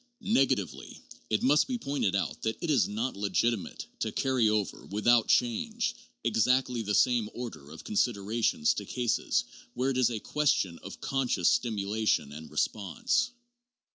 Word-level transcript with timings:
Negatively, 0.33 0.97
it 1.29 1.43
must 1.43 1.67
be 1.67 1.77
pointed 1.77 2.15
out 2.15 2.41
that 2.41 2.57
it 2.59 2.71
is 2.71 2.87
not 2.87 3.15
legitimate 3.15 3.85
to 3.99 4.11
carry 4.11 4.49
over, 4.49 4.83
without 4.87 5.27
change, 5.27 5.93
exactly 6.23 6.81
the 6.81 6.95
same 6.95 7.29
order 7.35 7.69
of 7.69 7.83
considerations 7.83 8.73
to 8.73 8.85
cases 8.85 9.43
where 9.75 9.91
it 9.91 9.97
is 9.97 10.09
a 10.09 10.19
question 10.19 10.79
of 10.79 11.01
conscious 11.01 11.49
stimulation 11.51 12.31
and 12.31 12.49
response. 12.49 13.29